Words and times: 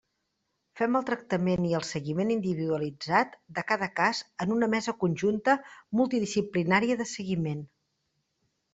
Fem 0.79 0.95
el 0.99 1.03
tractament 1.09 1.67
i 1.71 1.73
el 1.79 1.85
seguiment 1.89 2.31
individualitzat 2.37 3.37
de 3.59 3.65
cada 3.73 3.91
cas 4.01 4.25
en 4.47 4.57
una 4.59 4.73
mesa 4.77 4.99
conjunta 5.05 5.59
multidisciplinària 6.03 7.01
de 7.05 7.13
seguiment. 7.17 7.67